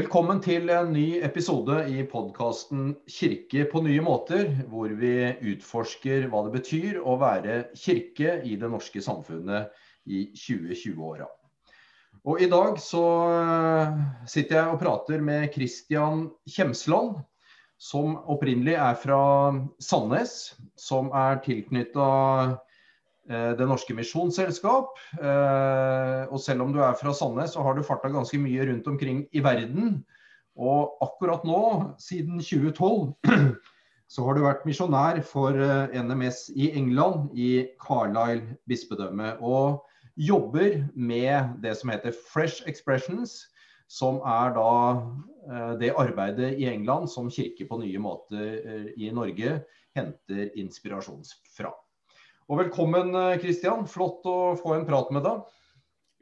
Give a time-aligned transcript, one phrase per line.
[0.00, 5.10] Velkommen til en ny episode i podkasten 'Kirke på nye måter', hvor vi
[5.50, 9.74] utforsker hva det betyr å være kirke i det norske samfunnet
[10.08, 11.26] i 2020-åra.
[12.24, 13.04] Og I dag så
[13.34, 17.18] eh, sitter jeg og prater med Christian Kjemsland,
[17.76, 19.20] som opprinnelig er fra
[19.84, 22.08] Sandnes, som er tilknytta
[23.30, 24.96] det Norske Misjonsselskap.
[25.20, 28.88] Eh, og selv om du er fra Sandnes, så har du farta ganske mye rundt
[28.90, 30.00] omkring i verden.
[30.58, 31.60] Og akkurat nå,
[32.02, 33.14] siden 2012,
[34.12, 39.36] så har du vært misjonær for eh, NMS i England, i Carlisle bispedømme.
[39.38, 39.84] Og
[40.18, 43.44] jobber med det som heter Fresh Expressions,
[43.90, 44.72] som er da
[45.80, 49.56] det arbeidet i England som Kirke på nye måter i Norge
[49.98, 51.24] henter inspirasjon
[51.56, 51.72] fra.
[52.50, 53.84] Og velkommen, Kristian.
[53.84, 55.42] Eh, Flott å få en prat med deg.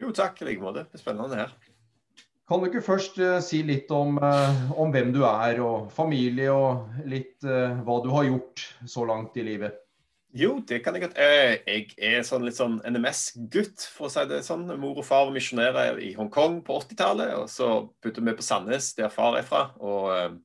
[0.03, 0.83] Jo, takk i like måte.
[1.01, 1.55] Spennende her.
[2.49, 6.53] Kan du ikke først uh, si litt om, uh, om, hvem du er, og familie,
[6.53, 9.81] og litt uh, hva du har gjort så langt i livet?
[10.37, 11.17] Jo, det kan jeg godt.
[11.17, 14.69] Jeg er sånn litt sånn NMS-gutt, for å si det sånn.
[14.77, 17.71] Mor og far var misjonærer i Hongkong på 80-tallet, og så
[18.05, 19.71] bodde vi på Sandnes, der far er fra.
[19.81, 20.45] Og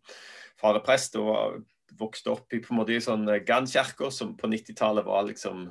[0.63, 1.59] far er prest og
[2.03, 5.69] vokste opp i på en måte i sånn Gandkirka, som på 90-tallet var liksom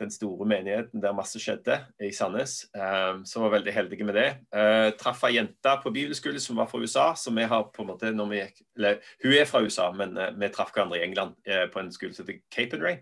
[0.00, 2.60] den store menigheten der masse skjedde, i Sandnes.
[2.74, 4.28] Um, så var veldig heldige med det.
[4.54, 7.14] Uh, traff ei jente på bibelskole som var fra USA.
[7.14, 10.16] så vi har på en måte, når vi gikk, eller Hun er fra USA, men
[10.18, 12.96] uh, vi traff hverandre i England uh, på en skole som heter Cape and Ray.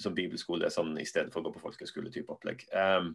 [0.00, 2.66] Som bibelskole sånn, i stedet for å gå på folkeskole-type opplegg.
[2.72, 3.14] Um,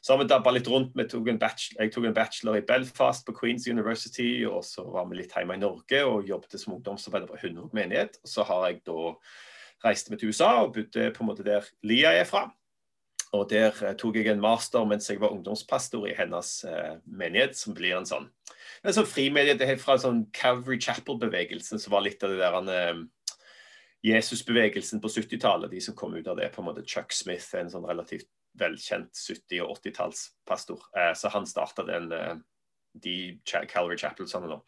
[0.00, 0.94] så har vi dabba litt rundt.
[1.10, 5.34] Tok jeg tok en bachelor i Belfast på Queens University, og så var vi litt
[5.34, 8.20] hjemme i Norge og jobbet som ungdomsarbeider på Hundvåg menighet.
[8.22, 9.12] Og så har jeg da
[9.84, 12.48] reist vi til USA og bodde på en måte der Lia er fra.
[13.36, 17.58] Og der eh, tok jeg en master mens jeg var ungdomspastor i hennes eh, menighet,
[17.58, 18.30] som blir en sånn
[18.86, 23.00] en sånn frimenighet fra sånn Calvary Chapel-bevegelsen, som var litt av det der eh,
[24.06, 25.72] Jesus-bevegelsen på 70-tallet.
[25.72, 29.14] De som kom ut av det, på en måte Chuck Smith, en sånn relativt velkjent
[29.14, 30.86] 70- og 80-tallspastor.
[30.98, 32.36] Eh, så han starta den eh,
[32.98, 34.60] de Calvary Chapelsene nå.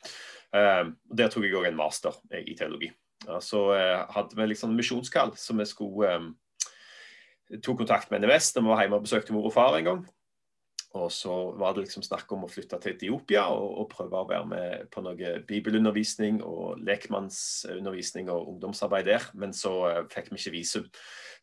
[0.57, 2.91] Eh, der tok jeg òg en master i teologi.
[3.45, 3.67] Så
[4.15, 6.15] hadde vi liksom misjonskall, så vi skulle
[7.59, 10.01] tok kontakt med NMS da vi var hjemme og besøkte mor og far en gang.
[10.99, 14.27] Og så var det liksom snakk om å flytte til Etiopia og, og prøve å
[14.27, 19.29] være med på noe bibelundervisning og lekmannsundervisning og ungdomsarbeid der.
[19.39, 20.89] Men så uh, fikk vi ikke visum,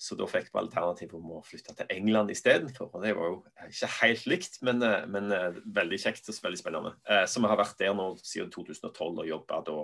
[0.03, 2.91] så da fikk vi alternativet om å flytte til England istedenfor.
[2.91, 6.63] Og det var jo ikke helt likt, men, uh, men uh, veldig kjekt og veldig
[6.65, 6.95] spennende.
[7.31, 9.81] så vi har vært der nå siden 2012 og jobba da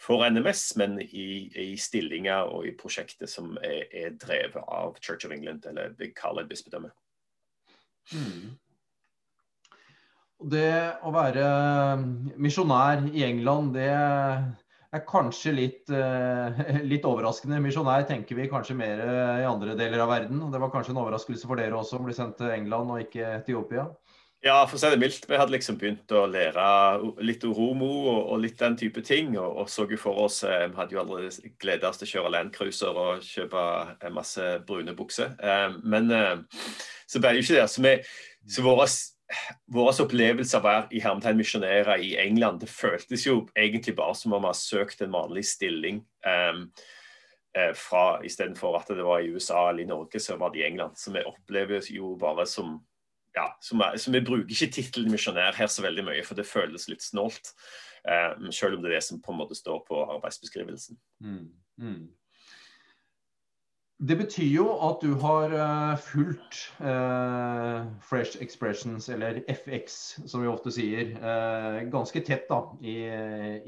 [0.00, 5.24] for NMS, men i, i, stillinger og i prosjektet som er, er drevet av Church
[5.24, 6.92] of England eller Big Carlet bispedømme.
[8.12, 8.58] Mm.
[10.40, 10.72] Det
[11.04, 11.44] å være
[12.40, 17.60] misjonær i England, det er kanskje litt, eh, litt overraskende.
[17.60, 19.02] Misjonær tenker vi kanskje mer
[19.42, 20.46] i andre deler av verden.
[20.52, 23.36] Det var kanskje en overraskelse for dere også å bli sendt til England og ikke
[23.42, 23.90] Etiopia?
[24.40, 25.28] Ja, for å si det mildt.
[25.28, 26.64] Vi hadde liksom begynt å lære
[27.20, 29.34] litt oromo og, litt den type ting.
[29.36, 32.12] Og, og så jo for oss eh, Vi hadde jo allerede gleda oss til å
[32.14, 35.36] kjøre landcruiser og kjøpe masse brune bukser.
[35.36, 36.08] Eh, men
[37.04, 37.68] så ble det jo ikke det.
[37.68, 37.96] Så, vi,
[38.48, 38.88] så våre
[39.70, 44.16] vår opplevelser av å være i hermetegn misjonærer i England, det føltes jo egentlig bare
[44.18, 46.02] som om vi har søkt en vanlig stilling.
[46.26, 46.68] Um,
[47.74, 50.94] fra Istedenfor at det var i USA eller i Norge, så var det i England.
[50.98, 52.76] Så vi opplever jo bare som
[53.34, 56.48] ja, som er, så Vi bruker ikke tittelen misjonær her så veldig mye, for det
[56.48, 57.52] føles litt snålt.
[58.02, 60.98] Um, selv om det er det som på en måte står på arbeidsbeskrivelsen.
[61.22, 62.04] Mm, mm.
[64.00, 70.48] Det betyr jo at du har uh, fulgt uh, Fresh Expressions, eller FX som vi
[70.48, 72.96] ofte sier, uh, ganske tett da, i,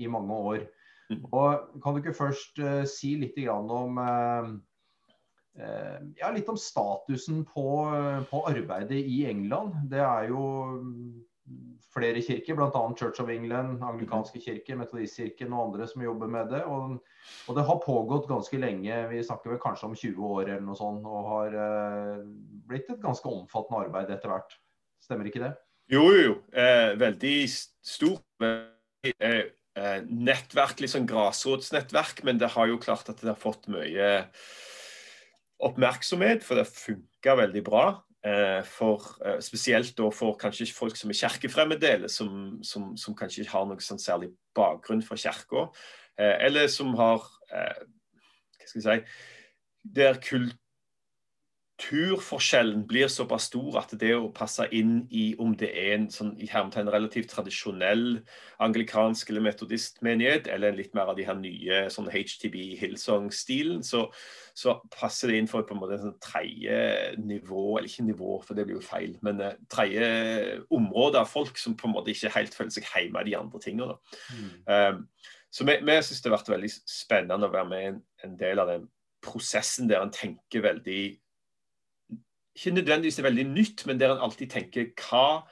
[0.01, 0.65] i, mange år.
[1.13, 1.21] Mm.
[1.37, 4.01] Og Kan du ikke først si litt om
[6.17, 7.67] ja, litt om statusen på,
[8.31, 9.75] på, arbeidet i England?
[9.93, 10.47] Det er jo
[11.93, 12.83] flere kirker, bl.a.
[12.99, 16.63] Church of England, anglikanske kirker, metodistkirken og andre som jobber med det.
[16.65, 16.97] Og,
[17.47, 20.79] og, det har pågått ganske lenge, vi snakker vel kanskje om 20 år eller noe
[20.79, 22.23] sånt, og har eh,
[22.71, 24.57] blitt et ganske omfattende arbeid etter hvert.
[25.03, 25.53] Stemmer ikke det?
[25.93, 26.37] Jo, jo, jo.
[26.57, 29.43] Eh, veldig stort eh,
[29.77, 34.15] eh, nettverk, liksom grasrotsnettverk, men det har jo klart at det har fått mye
[35.63, 37.85] oppmerksomhet, for det funka veldig bra.
[38.25, 43.57] Eh, for, eh, spesielt for kanskje folk som er kirkefremmede, som, som, som, kanskje ikke
[43.57, 45.65] har noe sånn særlig bakgrunn fra kirka.
[46.15, 49.15] Eh, eller som har Hva skal jeg si
[49.83, 50.62] Der kulturen
[51.83, 56.33] kulturforskjellen blir såpass stor at det å passe inn i om det er en sånn,
[56.41, 58.23] i hermetegn relativt tradisjonell
[58.63, 64.05] anglikansk eller metodistmenighet, eller en litt mer av de her nye sånn HTB Hillsong-stilen, så,
[64.55, 66.79] så, passer det inn for på en måte en sånn tredje
[67.21, 70.09] nivå, eller ikke nivå, for det blir jo feil, men uh, tredje
[70.73, 73.63] område av folk som på en måte ikke helt føler seg hjemme i de andre
[73.63, 73.99] tingene.
[74.31, 74.51] Mm.
[74.71, 75.07] Um,
[75.53, 78.63] så vi, vi syns det har vært veldig spennende å være med en, en del
[78.63, 78.91] av den
[79.23, 81.03] prosessen der en tenker veldig
[82.57, 85.43] ikke nødvendigvis er veldig nytt, men der en alltid tenker hva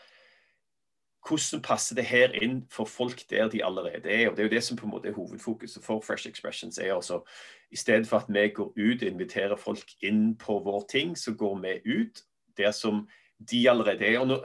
[1.28, 4.28] hvordan passer det her inn for folk der de allerede er?
[4.28, 6.78] og Det er jo det som på en måte er hovedfokuset for Fresh Expressions.
[6.78, 7.20] er altså,
[7.70, 11.34] I stedet for at vi går ut og inviterer folk inn på vår ting, så
[11.34, 12.22] går vi ut
[12.56, 13.08] der som
[13.50, 14.18] de allerede er.
[14.18, 14.44] og nå,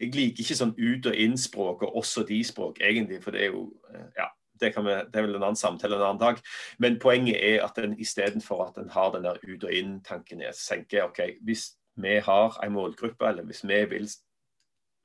[0.00, 3.22] Jeg liker ikke sånn ut og inn-språk og også de-språk, egentlig.
[3.22, 3.72] For det er jo
[4.16, 4.28] ja,
[4.60, 6.40] det, vi, det, er vel en annen samtale en annen dag.
[6.78, 11.08] Men poenget er at en istedenfor at en har den der ut og inn-tanken, tenker
[11.08, 14.08] ok, hvis vi har en målgruppe, eller hvis vi vil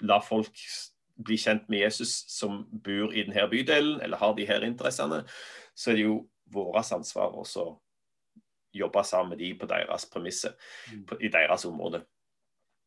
[0.06, 0.60] la folk
[1.16, 5.24] bli kjent med Jesus som bor i denne bydelen, eller har de her interessene,
[5.76, 6.20] så er det jo
[6.52, 7.76] vårt ansvar også å
[8.76, 10.52] jobbe sammen med de på deres premisser,
[10.92, 11.06] mm.
[11.22, 12.04] i deres område.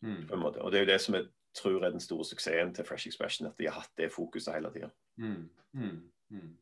[0.01, 0.29] Mm.
[0.33, 1.25] Og Det er jo det som jeg
[1.55, 4.73] tror er den store suksessen til Fresh Expression, at de har hatt det fokuset hele
[4.73, 4.91] tida.
[5.17, 5.51] Mm.
[5.73, 6.11] mm.
[6.29, 6.57] mm.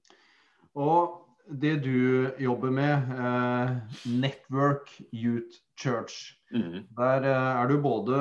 [0.74, 6.86] Og det du jobber med, eh, Network Youth Church, mm.
[6.96, 8.18] der eh, er du både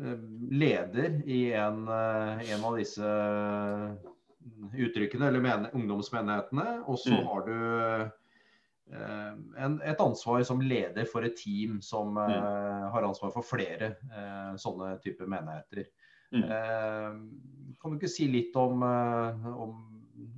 [0.00, 0.18] eh,
[0.50, 3.14] leder i en, eh, en av disse
[4.74, 7.26] uttrykkene, eller men, ungdomsmenighetene, og så mm.
[7.28, 7.58] har du
[8.94, 9.32] eh,
[9.66, 12.38] en, et ansvar som leder for et team som mm.
[12.38, 13.94] eh, har ansvar for flere
[14.60, 15.90] sånne typer menigheter.
[16.34, 16.48] Mm.
[17.78, 19.74] kan du ikke si litt om, om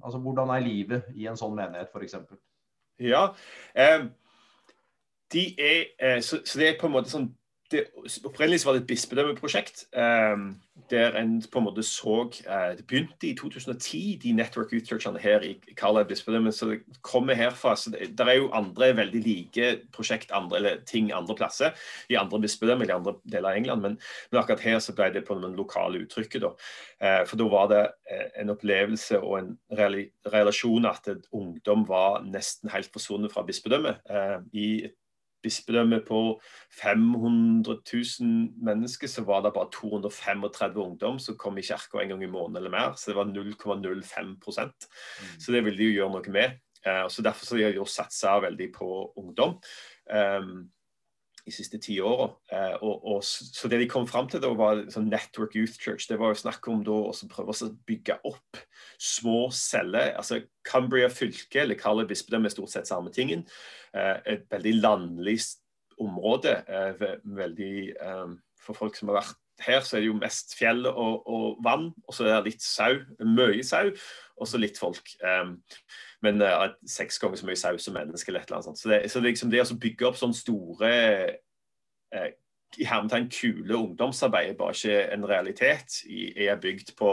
[0.05, 2.17] Altså, hvordan er livet i en sånn menighet, f.eks.?
[3.03, 3.27] Ja,
[3.77, 4.07] eh,
[5.33, 7.29] de er, eh, så, så, det er på en måte sånn
[7.71, 7.87] det,
[8.25, 9.87] Opprinnelig var det et bispedømmeprosjekt.
[9.97, 10.37] Eh,
[10.91, 15.41] der en på en måte så eh, Det begynte i 2010, de network researchene her
[15.41, 16.53] i Carlisle bispedømme.
[16.53, 17.77] Så det kommer herfra.
[17.77, 21.71] så det, der er jo andre veldig like prosjekt andre, eller ting andre plasser
[22.11, 23.83] i andre bispedømmer i andre deler av England.
[23.83, 23.99] Men,
[24.31, 26.43] men, akkurat her så ble det på det lokale uttrykket.
[26.43, 26.53] da.
[27.01, 29.59] Eh, for da var det eh, en opplevelse og en
[30.33, 34.07] relasjon at ungdom var nesten helt forsvunnet fra bispedømmet.
[34.11, 34.97] Eh, i et
[35.47, 36.21] bispedømme på
[36.81, 42.27] 500 000 mennesker, så var det bare 235 ungdom som kom i kirka en gang
[42.27, 42.95] i måneden eller mer.
[42.99, 44.73] Så det var 0,05 mm.
[45.39, 46.59] Så det ville de jo gjøre noe med.
[46.87, 49.57] Uh, så Derfor så har de satsa veldig på ungdom.
[50.11, 50.69] Um,
[51.47, 52.29] de siste ti åra.
[52.53, 52.83] Eh,
[53.23, 56.09] så det de kom fram til da, var sånn Network Youth Church.
[56.11, 58.61] Det var jo snakk om da å prøve å bygge opp
[58.99, 60.17] små celler.
[60.19, 63.47] altså Cumbria fylke, eller Carle bispedømme, er stort sett samme tingen.
[63.95, 65.39] Eh, et veldig landlig
[66.03, 66.59] område.
[66.67, 67.75] Eh, veldig
[68.67, 71.91] For folk som har vært her, så er det jo mest fjell og, og vann,
[72.07, 72.99] og så er det litt sau.
[73.25, 73.93] Mye sau,
[74.37, 75.13] og så litt folk.
[75.23, 75.57] Um,
[76.25, 78.31] men uh, seks ganger så mye sau som menneske.
[78.31, 78.83] eller et eller annet sånt.
[78.83, 80.93] Så det, så liksom det å bygge opp sånne store
[82.15, 82.31] uh,
[82.77, 86.01] i hermetegn kule ungdomsarbeid er bare ikke en realitet.
[86.09, 87.13] Jeg er bygd på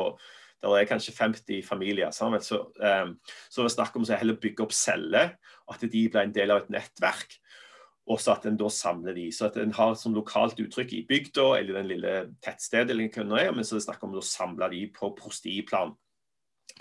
[0.63, 2.11] der er kanskje 50 familier.
[2.11, 2.41] Sammen.
[2.41, 3.17] Så, um,
[3.49, 5.33] så det var snakk om å heller bygge opp celler,
[5.71, 7.35] at de ble en del av et nettverk.
[8.11, 9.29] Og så at en da samler de.
[9.31, 13.63] Så at en har som lokalt uttrykk i bygda eller den lille tettstedet, eller men
[13.63, 15.95] så er det snakk om å samle de på prostiplan.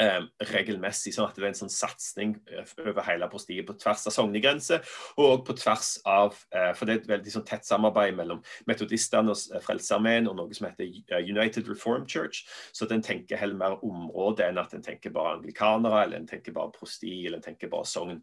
[0.00, 4.06] Eh, regelmessig, sånn at det er en sånn satsing eh, over hele postiet på tvers
[4.08, 4.80] av sognegrenser,
[5.20, 9.34] og på tvers av eh, For det er et veldig sånn tett samarbeid mellom metodistene
[9.34, 12.40] og Frelsesarmeen og noe som heter United Reform Church.
[12.72, 16.30] Så at en tenker heller mer område enn at en tenker bare anglikanere, eller en
[16.30, 18.22] tenker bare prosti, eller en tenker bare sogn.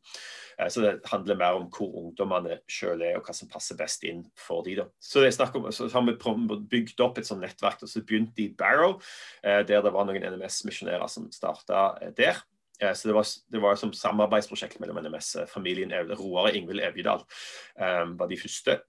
[0.74, 4.26] Så det handler mer om hvor ungdommene sjøl er, og hva som passer best inn
[4.36, 4.88] for de da.
[5.00, 6.18] Så det er snakk om, så har vi
[6.74, 8.98] bygd opp et sånt nettverk, og så begynte de i Barrow,
[9.44, 12.42] der det var noen NMS-misjonærer som startet starta eh, der.
[12.82, 15.36] Eh, så det var, det var som samarbeidsprosjekt mellom NMS.
[15.36, 18.80] Eh, Roar og Ingvild Evjedal um, var de første.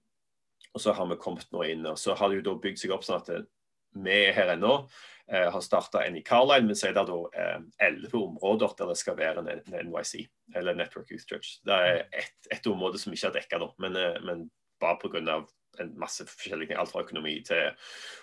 [0.73, 1.85] Og så har vi kommet nå inn.
[1.85, 3.47] og Så har det jo da bygd seg opp sånn at
[3.91, 4.85] vi er her ennå.
[5.31, 8.97] Uh, har starta en i Carlisle, men så er det da elleve områder der det
[8.99, 10.25] skal være en, NYC,
[10.55, 11.59] eller Network Youth Church.
[11.67, 14.49] Det er ett et område som ikke er dekka nå, men, uh, men
[14.81, 15.41] bare pga.
[15.79, 16.79] En masse forskjellige ting.
[16.79, 17.71] Alt fra økonomi til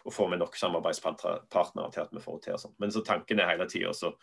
[0.04, 2.58] å få med nok samarbeidspartnere til at vi får til.
[2.60, 2.76] sånt.
[2.78, 4.14] Men så tanken er hele tida å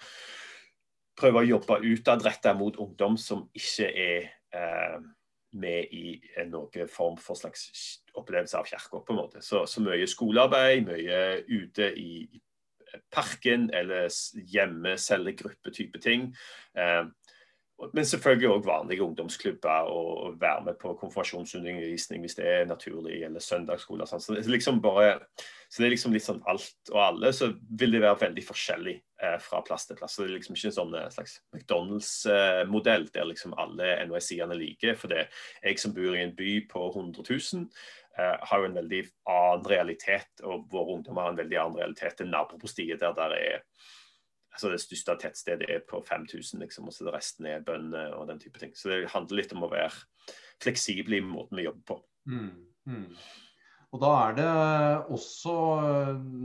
[1.16, 4.98] prøve å jobbe utadretta mot ungdom som ikke er eh,
[5.56, 6.18] med i
[6.50, 7.70] noen form for slags
[8.16, 9.00] opplevelse av kirka.
[9.00, 9.42] på en måte.
[9.42, 12.42] Så, så, mye skolearbeid, mye ute i,
[13.12, 14.08] parken eller
[14.52, 16.30] hjemme, cellegruppe-type ting.
[16.78, 17.04] Eh,
[17.76, 23.44] men selvfølgelig òg vanlige ungdomsklubber og være med på konfirmasjonsundervisning hvis det er naturlig, eller
[23.44, 24.08] søndagsskoler.
[24.08, 24.24] Sånn.
[24.24, 28.22] Så, liksom så det er liksom litt sånn alt og alle, så vil det være
[28.22, 30.16] veldig forskjellig eh, fra plass til plass.
[30.16, 34.96] Så det er liksom ikke en sånn eh, slags McDonald's-modell der liksom alle NYC-ene liker.
[35.02, 37.68] For det er jeg som bor i en by på 100 000,
[38.16, 39.04] eh, har jo en veldig
[39.36, 43.64] annen realitet, og våre ungdommer har en veldig annen realitet enn nabopostiet, der det er
[44.56, 48.40] altså Det største tettstedet er på 5000, liksom, og så resten er bønder og den
[48.40, 48.72] type ting.
[48.76, 49.92] Så det handler litt om å være
[50.64, 51.98] fleksibel i måten vi jobber på.
[52.32, 52.54] Mm,
[52.88, 53.10] mm.
[53.96, 54.48] Og Da er det
[55.16, 55.56] også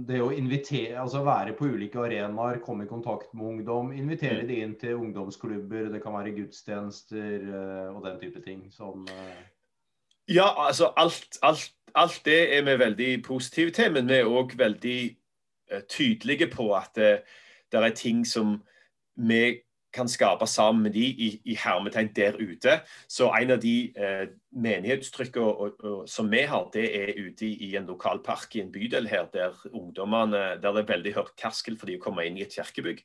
[0.07, 3.93] det å invitere, altså være på ulike arenaer, komme i kontakt med ungdom.
[3.95, 4.49] Invitere mm.
[4.51, 8.67] de inn til ungdomsklubber, det kan være gudstjenester eh, og den type ting.
[8.75, 9.07] som...
[9.07, 9.41] Eh,
[10.31, 14.55] ja, altså alt, alt, alt, det er vi veldig positive til, men vi er òg
[14.59, 15.01] veldig
[15.91, 16.99] tydelige på at
[17.73, 18.59] det er ting som
[19.17, 19.61] vi
[19.93, 22.79] kan skape sammen med de i, i hermetegn der ute.
[23.09, 27.89] Så en av de eh, menighetstrykkene som vi har, det er ute i, i en
[27.91, 31.91] lokal park i en bydel her, der ungdommene, der det er veldig hørt terskel for
[31.91, 33.03] de å komme inn i et kirkebygg.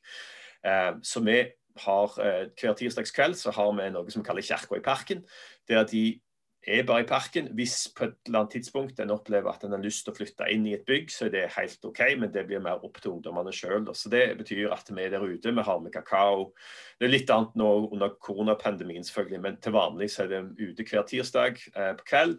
[0.66, 1.40] Eh, så vi
[1.82, 5.24] har eh, Hver tirsdagskveld så har vi noe som vi kaller Kirka i parken.
[5.68, 6.20] Der de
[6.66, 7.48] er bare i parken.
[7.54, 10.48] Hvis på et eller annet tidspunkt en opplever at en har lyst til å flytte
[10.50, 13.14] inn i et bygg, så er det helt OK, men det blir mer opp til
[13.14, 13.86] ungdommene sjøl.
[13.94, 16.50] Så det betyr at vi er der ute, vi har med kakao.
[16.98, 20.86] Det er litt annet nå under koronapandemien, selvfølgelig, men til vanlig så er det ute
[20.86, 22.38] hver tirsdag eh, på kveld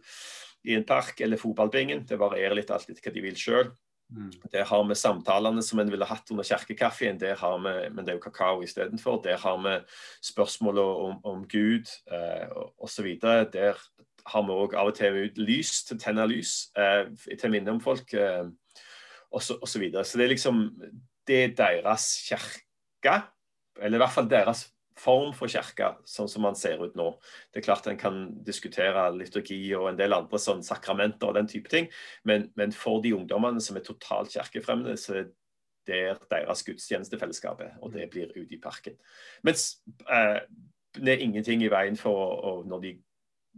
[0.67, 2.03] i en park eller fotballbingen.
[2.07, 3.72] Det varierer litt alt etter hva de vil sjøl.
[4.07, 4.31] Mm.
[4.53, 8.63] Der har vi samtalene som en ville hatt under kirkekaffen, men det er jo kakao
[8.63, 9.19] istedenfor.
[9.24, 9.75] Der har vi
[10.24, 12.48] spørsmål om, om Gud eh,
[12.79, 13.10] osv.
[13.22, 13.79] Der
[14.27, 17.75] har vi òg av og til ut lys til å tenne lys eh, til minne
[17.75, 18.48] om folk, eh,
[19.31, 19.43] osv.
[19.43, 20.63] Så, og så, det er liksom
[21.27, 23.15] det er deres kirke,
[23.81, 24.67] eller i hvert fall deres
[24.98, 27.10] form for kirke, sånn som man ser ut nå.
[27.51, 31.50] Det er klart En kan diskutere liturgi og en del andre sånn sakramenter og den
[31.50, 31.89] type ting,
[32.25, 35.29] men, men for de ungdommene som er totalt kirkefremmede, så er
[35.88, 38.98] det deres gudstjenestefellesskap og det blir ute i parken.
[39.48, 39.77] Mens
[40.10, 40.41] eh,
[40.98, 42.96] det er ingenting i veien for å, når de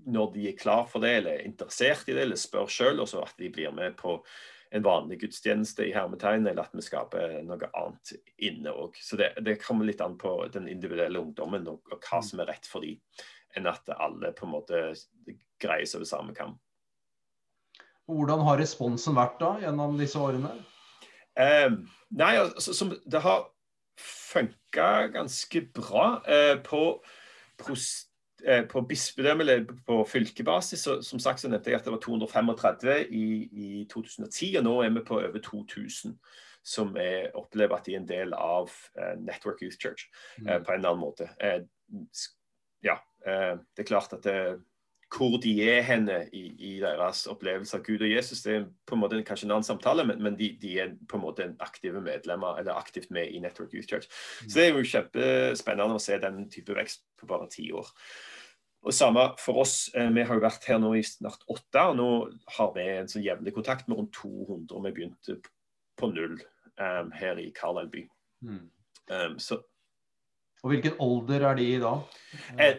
[0.06, 3.10] når de er klar for det, eller er interessert i det, eller spør sjøl, og
[3.12, 4.20] så at de blir med på
[4.72, 8.14] en vanlig gudstjeneste i hermetegn, eller at vi skaper noe annet
[8.46, 8.98] inne òg.
[9.02, 12.52] Så det, det, kommer litt an på den individuelle ungdommen og, og hva som er
[12.52, 13.00] rett for dem,
[13.58, 14.82] enn at alle på en måte
[15.60, 16.60] greies over samme kam.
[18.10, 20.54] Hvordan har responsen vært da, gjennom disse årene?
[21.38, 21.72] Eh,
[22.18, 23.48] nei, altså, som, det har
[24.00, 26.06] funka ganske bra.
[26.30, 26.84] Eh, på
[27.60, 28.09] prost
[28.72, 33.10] på bispedømme eller på fylkebasis så, som sagt så nevnte jeg at det var 235
[33.12, 36.16] i, i 2010, og nå er vi på over 2000
[36.66, 40.08] som er, opplever at de er en del av uh, Network Youth Church
[40.42, 40.66] uh, mm.
[40.66, 41.30] på en eller annen måte.
[41.40, 41.64] Uh,
[42.86, 44.36] ja, det er klart at det,
[45.10, 48.96] hvor de er henne i, i, deres opplevelse av Gud og Jesus, det er på
[48.96, 52.02] en måte kanskje en annen samtale, men, men de, de, er på en måte aktive
[52.06, 54.10] medlemmer, eller aktivt med i Network Youth Church.
[54.46, 57.90] Så det er jo kjempespennende å se den type vekst på bare ti år.
[58.86, 59.90] Og samme for oss.
[59.98, 62.10] Eh, vi har jo vært her nå i snart åtte, og nå
[62.56, 64.78] har vi en sånn jevnlig kontakt med rundt 200.
[64.86, 65.40] Vi begynte
[66.00, 66.38] på null
[66.80, 68.06] um, her i Carlisle by.
[68.46, 68.70] Mm.
[69.10, 69.60] Um, så
[70.64, 71.94] og Hvilken alder er de i da?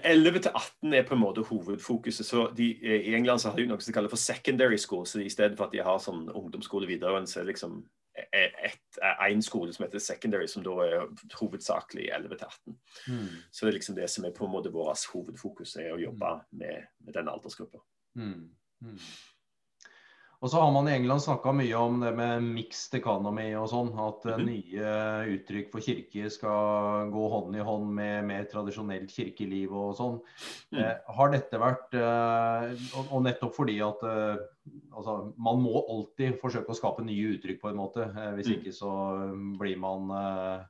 [0.04, 2.26] 11 til 18 er på en måte hovedfokuset.
[2.26, 5.06] så de, I England så har de noe som kalles for secondary school.
[5.06, 7.80] så I stedet for at de har sånn ungdomsskole videre, så er det liksom
[9.30, 11.08] én skole som heter secondary, som da er
[11.40, 12.78] hovedsakelig 11 til 18.
[13.08, 13.28] Mm.
[13.50, 16.34] Så det er liksom det som er på en måte vårt hovedfokus, er å jobbe
[16.36, 16.46] mm.
[16.62, 17.80] med, med den aldersgruppa.
[18.18, 18.50] Mm.
[18.82, 18.98] Mm.
[20.40, 23.90] Og så har man i England snakka mye om det med mixed economy og sånn.
[23.92, 24.46] At mm -hmm.
[24.48, 30.16] nye uttrykk for kirke skal gå hånd i hånd med mer tradisjonelt kirkeliv og sånn.
[30.72, 30.78] Mm.
[30.80, 34.36] Eh, har dette vært eh, og, og, nettopp fordi at eh,
[34.96, 38.06] altså, man må alltid forsøke å skape nye uttrykk på en måte.
[38.08, 38.54] Eh, hvis mm.
[38.56, 38.92] ikke så
[39.60, 40.62] blir man eh,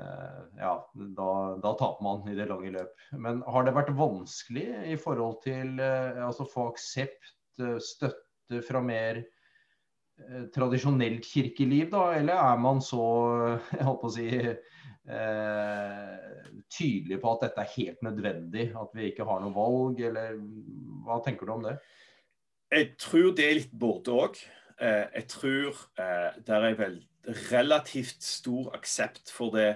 [0.00, 1.30] eh, ja, da,
[1.60, 2.96] da, taper man i det lange løp.
[3.12, 8.27] Men har det vært vanskelig i forhold til altså få aksept, støtte
[8.64, 12.04] fra mer eh, tradisjonelt kirkeliv, da?
[12.18, 13.04] Eller er man så
[13.76, 14.28] jeg håper å si,
[15.18, 16.14] eh,
[16.72, 18.70] tydelig på at dette er helt nødvendig?
[18.78, 20.38] At vi ikke har noe valg, eller
[21.06, 21.78] hva tenker du om det?
[22.72, 24.40] Jeg tror det er litt både òg.
[24.78, 27.00] Eh, jeg tror eh, det er vel
[27.50, 29.70] relativt stor aksept for det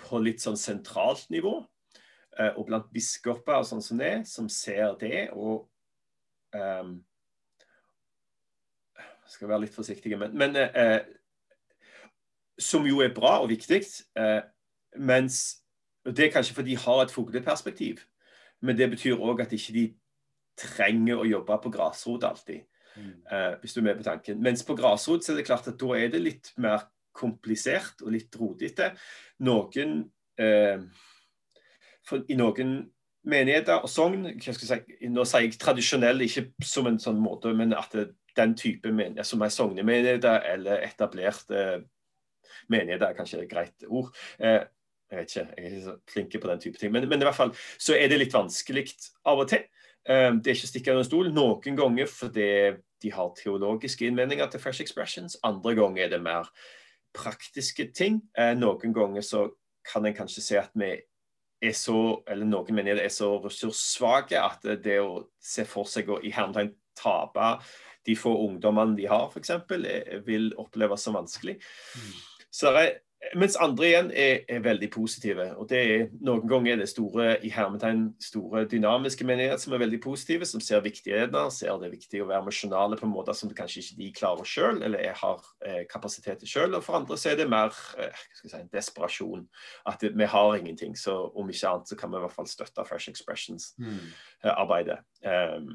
[0.00, 1.60] på litt sånn sentralt nivå.
[2.34, 5.28] Og blant biskoper sånn som det, som ser det.
[5.38, 5.68] og
[6.54, 6.96] um,
[9.30, 11.00] skal være litt forsiktige, men, men eh,
[12.58, 13.82] Som jo er bra og viktig.
[14.16, 14.40] Eh,
[14.96, 15.62] mens
[16.04, 18.00] Det er kanskje fordi de har et fugleperspektiv.
[18.60, 19.94] men det betyr òg at ikke de
[20.56, 22.62] trenger å jobbe på grasrot alltid.
[22.96, 23.10] Mm.
[23.32, 24.42] Uh, hvis du er med på tanken.
[24.42, 28.14] Mens på grasrot så er det klart at da er det litt mer komplisert og
[28.14, 28.92] litt rodete.
[29.44, 29.96] Noen
[30.40, 30.78] uh,
[32.28, 32.74] I noen
[33.24, 34.78] menigheter og sogn si,
[35.10, 39.28] Nå sier jeg tradisjonell, ikke som en sånn måte, men at det, den type menigheter
[39.28, 41.84] som er sognemenigheter eller etablerte
[42.68, 44.10] menigheter, er kanskje et greit ord.
[44.38, 44.62] Eh,
[45.10, 46.92] jeg vet ikke, jeg er ikke så flink på den type ting.
[46.92, 48.86] Men, men, i hvert fall så er det litt vanskelig
[49.30, 49.66] av og til.
[50.04, 51.30] Um, det er ikke å stikke under stol.
[51.32, 52.48] Noen ganger fordi
[53.04, 55.38] de har teologiske innvendinger til Fresh Expressions.
[55.46, 56.50] Andre ganger er det mer
[57.16, 58.20] praktiske ting.
[58.36, 59.46] Uh, noen ganger så
[59.84, 60.92] kan en kanskje se at vi
[61.64, 61.98] er så,
[62.28, 66.32] eller noen mener det er så ressurssvake at det å se for seg å i
[66.34, 67.54] hermetegn tape
[68.06, 69.54] de få ungdommene de har, f.eks.,
[70.26, 71.58] vil oppleves som vanskelig.
[71.96, 72.14] Mm.
[72.54, 72.92] Så det er
[73.38, 75.46] mens andre igjen er, er, veldig positive.
[75.56, 79.82] og det er Noen ganger er det store i hermetegn, store dynamiske menigheter som er
[79.84, 83.52] veldig positive, som ser viktigheten, ser det viktig å være misjonale på en måte som
[83.54, 86.78] kanskje ikke de klarer sjøl, eller er, har eh, kapasitet til sjøl.
[86.84, 89.48] For andre så er det mer eh, si, en desperasjon.
[89.88, 90.96] At det, vi har ingenting.
[90.98, 95.00] Så om ikke annet så kan vi i hvert fall støtte Fresh Expressions-arbeidet.
[95.24, 95.30] Mm.
[95.30, 95.74] Eh, um,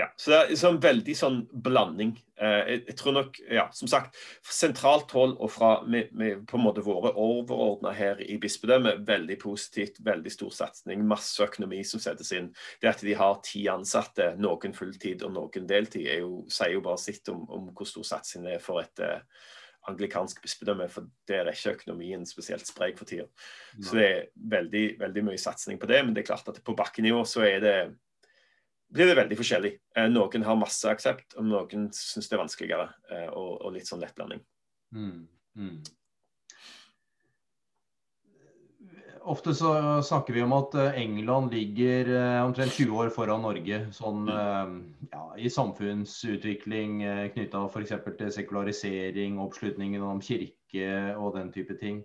[0.00, 2.14] ja, så det er sånn veldig sånn blanding.
[2.40, 4.16] Eh, jeg, jeg, tror nok, ja, som sagt,
[4.48, 9.36] sentralt hold og fra med, med på en måte våre overordna her i bispedømmet, veldig
[9.42, 11.04] positivt, veldig stor satsing.
[11.08, 12.50] Masse økonomi som settes inn.
[12.80, 17.02] Det at de har ti ansatte, noen fulltid og noen deltid, jo, sier jo bare
[17.02, 19.20] sitt om, om hvor stor satsing det er for et eh,
[19.90, 23.26] anglikansk bispedømme, for der er ikke økonomien spesielt sprek for tida.
[23.80, 26.76] Så det er veldig, veldig mye satsing på det, men det er klart at på
[26.78, 27.76] bakkenivå så er det
[28.90, 29.72] blir det veldig forskjellig.
[29.96, 32.90] Eh, noen har masse aksept, og noen syns det er vanskeligere.
[33.10, 34.42] Eh, og, og litt sånn lettblanding.
[34.96, 35.16] Mm,
[35.58, 35.80] mm.
[39.30, 39.70] Ofte så
[40.02, 42.10] snakker vi om at eh, England ligger
[42.42, 44.78] omtrent 20 år foran Norge sånn, mm.
[45.12, 47.02] ja, i samfunnsutvikling
[47.36, 47.94] knytta f.eks.
[48.08, 52.02] til sekularisering, oppslutningen om kirke og den type ting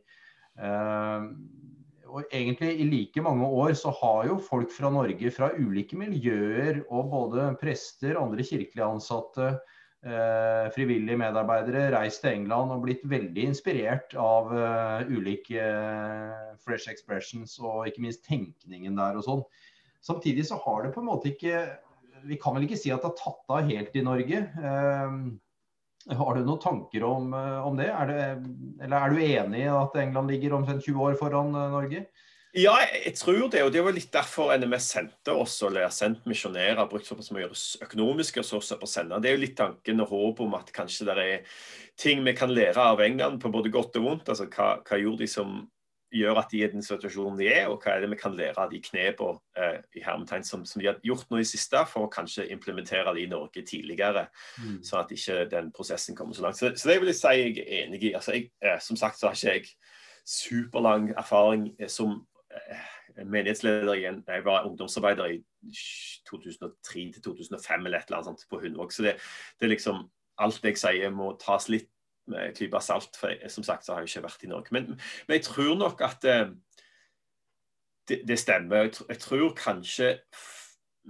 [2.16, 6.80] og egentlig i like mange år så har jo folk fra Norge, fra ulike miljøer,
[6.88, 9.50] og både prester, andre kirkelige ansatte,
[10.06, 16.92] eh, frivillige medarbeidere, reist til England og blitt veldig inspirert av uh, ulike uh, fresh
[16.92, 19.44] expressions og ikke minst tenkningen der og sånn.
[20.06, 21.66] Samtidig så har det på en måte ikke
[22.26, 24.40] Vi kan vel ikke si at det har tatt av helt i Norge.
[24.56, 25.36] Uh,
[26.14, 27.90] har du noen tanker om, eh, om det?
[27.90, 28.26] Er det?
[28.86, 32.06] Eller er du enig i at England ligger omtrent 20 år foran eh, Norge?
[32.56, 33.64] Ja, jeg tror det.
[33.66, 37.50] Og det var litt derfor NMS sendte oss, eller sendt misjonærer, brukt såpass mye
[37.84, 39.20] økonomiske ressurser på å sende.
[39.20, 41.58] Det er jo litt tanken og håp om at kanskje det er
[42.00, 44.32] ting vi kan lære av England på både godt og vondt.
[44.32, 45.58] Altså hva, hva gjorde de som
[46.16, 48.36] gjør at de er i den situasjonen de er, og hva er det vi kan
[48.38, 51.82] lære av de knepene eh, i hermetegn som, som, de har gjort nå i siste,
[51.92, 54.28] for å kanskje implementere det i Norge tidligere,
[54.62, 54.80] mm.
[54.86, 56.60] sånn at ikke den prosessen kommer så langt.
[56.60, 58.14] Så, så det vil jeg si jeg er enig i.
[58.18, 59.72] Altså, jeg, eh, som sagt så har ikke jeg
[60.26, 62.18] superlang erfaring eh, som
[62.50, 62.86] eh,
[63.24, 64.24] menighetsleder igjen.
[64.28, 65.42] Jeg var ungdomsarbeider i
[66.30, 68.94] 2003 til 2005 eller et eller annet sånt på Hundvåg.
[68.94, 69.18] Så det,
[69.60, 70.08] det er liksom
[70.42, 71.90] alt jeg sier må tas litt
[72.32, 73.18] med klype salt.
[73.20, 74.76] For jeg, som sagt så har jeg ikke vært i Norge.
[74.76, 74.92] Men,
[75.28, 76.50] men jeg tror nok at eh,
[78.10, 78.88] det, det, stemmer.
[78.88, 80.12] Jeg, jeg, tror kanskje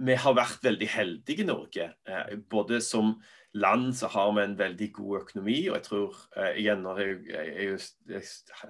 [0.06, 1.90] vi har vært veldig heldige i Norge.
[2.08, 3.16] Eh, både som
[3.56, 7.14] land så har vi en veldig god økonomi, og jeg tror eh, igjen når jeg,
[7.30, 7.78] jeg,
[8.12, 8.26] jeg,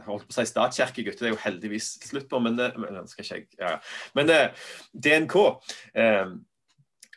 [0.06, 3.26] holdt på å si statskirkegutt, det er jo heldigvis slutt på, men, eh, men, skal
[3.26, 3.72] ikke jeg, ja.
[4.14, 5.56] men eh, DNK eh,
[5.96, 6.30] Eh,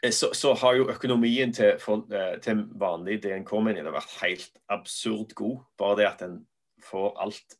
[0.07, 5.63] så, så, har jo økonomien til, for, eh, til vanlig DNK-menighet vært helt absurd god.
[5.77, 6.37] Bare det at en
[6.83, 7.59] får alt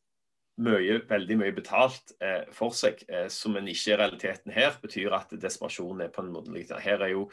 [0.60, 5.16] mye, veldig mye betalt eh, for seg, eh, som en ikke er realiteten her, betyr
[5.16, 7.26] at desperasjonen er på en måte litt Her er jo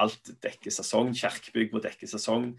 [0.00, 1.12] alt dekker sesong.
[1.16, 2.50] Kirkebygg må dekke sesong.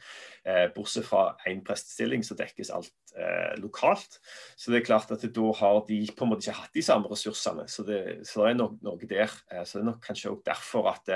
[0.45, 4.19] Eh, bortsett fra én prestestilling, så dekkes alt eh, lokalt.
[4.55, 7.11] Så det er klart at da har de på en måte ikke hatt de samme
[7.11, 7.65] ressursene.
[7.71, 9.33] Så det, så det er nok noe der.
[9.65, 11.15] så det er nok kanskje også derfor at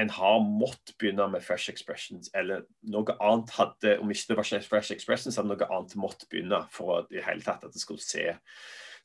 [0.00, 4.48] en har måttet begynne med Fresh Expressions, eller noe annet hadde Om ikke det var
[4.68, 8.02] Fresh Expressions, hadde noe annet måttet begynne for at, i hele tatt at det skulle
[8.04, 8.30] se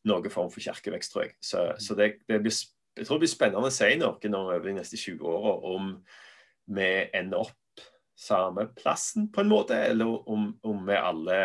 [0.05, 1.36] noen form for kirkevekst, tror jeg.
[1.43, 2.55] Så, så det, det blir,
[2.95, 5.93] jeg tror det blir spennende å si noe over de neste 20 åra om
[6.75, 11.39] vi ender opp samme plassen, på en måte, eller om, om vi alle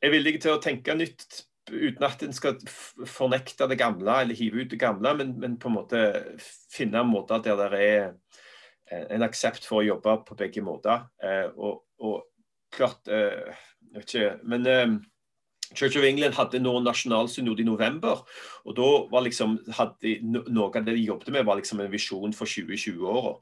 [0.00, 2.58] er villige til å tenke nytt uten at en skal
[3.08, 6.02] fornekte det gamle eller hive ut det gamle, men, men på en måte
[6.72, 8.04] finne måter der det er
[8.90, 11.06] eh, en aksept for å jobbe på begge måter.
[11.22, 12.26] Eh, og, og,
[12.70, 13.50] klart eh,
[13.90, 15.00] jeg vet ikke, Men
[15.74, 18.24] Church of England hadde nå nasjonalsynode i november.
[18.64, 22.32] og da var liksom, hadde Noe av det de jobbet med, var liksom en visjon
[22.32, 23.34] for 2020-åra.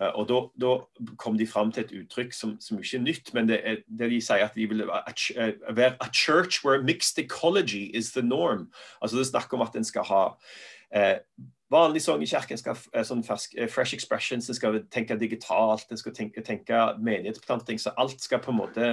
[0.00, 0.72] Eh, og da, da,
[1.16, 4.10] kom de fram til et uttrykk som, som ikke er nytt, men det, er, det
[4.10, 8.70] de sier at de vil eh, være a church where mixed ecology is the norm.
[9.00, 10.22] Altså Det er snakk om at en skal ha
[10.94, 11.18] eh,
[11.72, 16.00] vanlig sang i kirken, skal ha sånn fersk, fresh expressions, en skal tenke digitalt, en
[16.00, 17.80] skal tenke, tenke menighetsplanting.
[17.80, 18.92] Så alt skal på en måte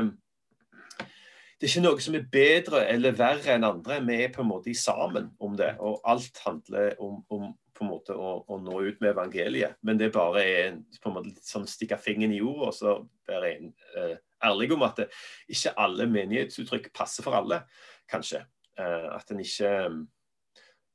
[1.59, 3.97] det er ikke noe som er bedre eller verre enn andre.
[4.07, 5.73] Vi er på en måte sammen om det.
[5.83, 9.75] Og alt handler om, om på en måte å, å, nå ut med evangeliet.
[9.83, 12.77] Men det er bare en, på en måte litt sånn stikke fingeren i jorda og
[12.77, 12.95] så
[13.27, 14.15] være en, eh,
[14.47, 15.09] ærlig om at det,
[15.51, 17.61] ikke alle menighetsuttrykk passer for alle,
[18.11, 18.45] kanskje.
[18.79, 19.75] Eh, at en ikke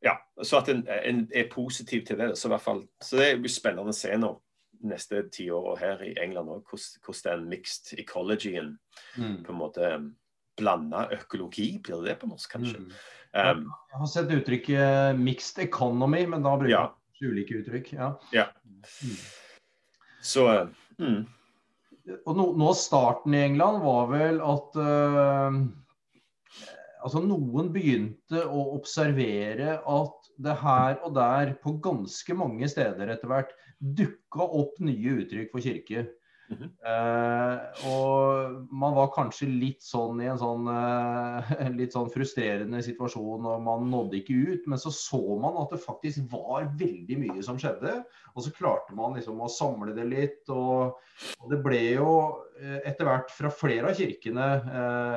[0.05, 2.35] Ja, så at en, en, er positiv til det.
[2.37, 4.35] Så, i hvert fall, så det blir spennende å se nå
[4.85, 8.75] neste ti år her i England òg, hvordan den mixed ecologyen
[9.17, 9.39] mm.
[9.47, 9.95] på en måte
[10.59, 12.83] blanda økologi, blir det det på norsk, kanskje?
[12.85, 12.91] Mm.
[13.35, 16.85] Um, jeg har sett uttrykket 'mixed economy', men da bruker ja.
[17.19, 17.93] jeg ulike uttrykk.
[17.97, 18.13] Ja.
[18.35, 18.49] ja.
[19.03, 19.17] Mm.
[20.23, 20.45] Så
[20.99, 21.23] mm.
[22.27, 25.57] Og no, Nå starten i England var vel at uh,
[27.05, 33.31] altså noen begynte å observere at det her og der på ganske mange steder etter
[33.31, 36.07] hvert dukka opp nye uttrykk for kirke.
[36.61, 42.81] Mm uh, og man var kanskje litt sånn i en sånn eh, litt sånn frustrerende
[42.85, 44.69] situasjon, og man nådde ikke ut.
[44.71, 47.97] Men så så man at det faktisk var veldig mye som skjedde.
[48.35, 50.43] Og så klarte man liksom å samle det litt.
[50.53, 50.99] Og,
[51.41, 52.11] og det ble jo
[52.55, 54.45] etter hvert fra flere av kirkene,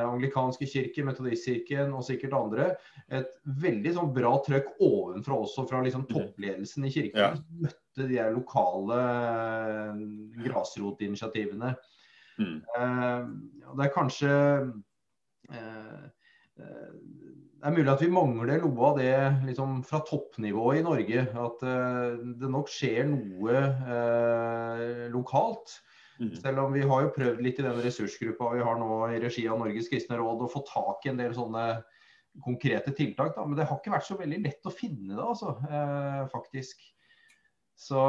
[0.07, 2.71] anglikanske kirke, metodistkirken og sikkert andre,
[3.13, 3.29] et
[3.61, 6.13] veldig sånn bra trøkk ovenfra også, fra liksom mhm.
[6.15, 7.37] toppledelsen i kirken.
[7.37, 10.01] Ja Møtte de lokale eh,
[10.45, 11.73] grasrotinitiativene.
[12.37, 12.59] Mm.
[12.77, 13.23] Eh,
[13.73, 14.33] det er kanskje
[15.49, 16.03] eh,
[16.57, 21.25] Det er mulig at vi mangler noe av det liksom, fra toppnivået i Norge.
[21.41, 21.65] At
[22.37, 23.63] det nok skjer noe
[25.13, 25.79] lokalt.
[26.17, 26.33] Mm.
[26.39, 29.45] Selv om vi har jo prøvd litt i den ressursgruppa vi har nå i regi
[29.51, 31.67] av Norges kristne råd, å få tak i en del sånne
[32.43, 33.35] konkrete tiltak.
[33.35, 33.45] Da.
[33.45, 35.55] Men det har ikke vært så veldig lett å finne det, altså,
[36.33, 36.81] faktisk.
[37.77, 38.01] Så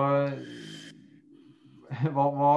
[1.88, 2.52] hva, hva,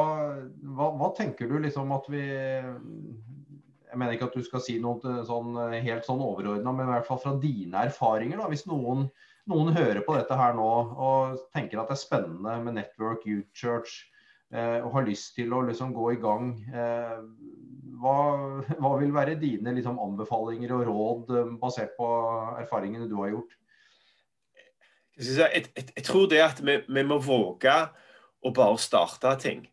[0.75, 5.17] hva, hva, tenker du liksom at vi Jeg mener ikke at du skal si noe
[5.27, 8.39] sånn, helt sånn overordna, men i hvert fall fra dine erfaringer.
[8.39, 9.09] da, Hvis noen,
[9.51, 13.51] noen, hører på dette her nå og tenker at det er spennende med Network Youth
[13.51, 14.10] Church eh,
[14.51, 17.17] og har lyst til å liksom gå i gang, eh,
[18.01, 18.15] hva,
[18.75, 22.07] hva, vil være dine liksom, anbefalinger og råd eh, basert på
[22.59, 23.57] erfaringene du har gjort?
[25.21, 27.75] Jeg, jeg, jeg, tror det at vi, vi, må våge
[28.41, 29.63] å bare starte ting.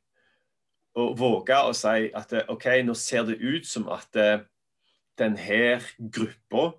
[0.98, 4.14] Og våge å si at OK, nå ser det ut som at
[5.18, 6.72] denne gruppa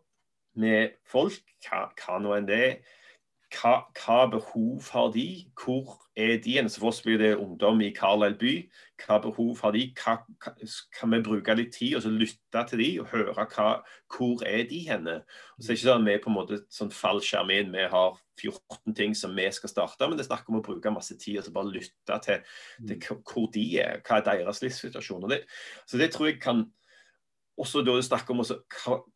[0.59, 2.97] med folk, hva, hva nå enn det er,
[3.49, 5.25] hva, hva, behov har de?
[5.57, 6.55] Hvor er de?
[6.69, 8.53] Så for oss blir det ungdom i Carlisle by.
[9.01, 9.87] Hva behov har de?
[9.97, 10.17] Hva,
[10.95, 13.69] kan vi bruke litt tid og så lytte til de og høre hva,
[14.13, 15.19] hvor er de henne?
[15.57, 17.89] Og så er det ikke sånn at Vi på en måte sånn fallskjerm inn, vi
[17.89, 21.17] har 14 ting som vi skal starte, men det er snakk om å bruke masse
[21.19, 22.43] tid og så bare lytte til,
[22.85, 23.23] til mm.
[23.25, 24.03] hvor de er.
[24.05, 25.27] Hva er deres livssituasjon?
[25.31, 25.41] Det,
[25.89, 26.67] så det tror jeg kan
[27.59, 28.57] også da snakke om også,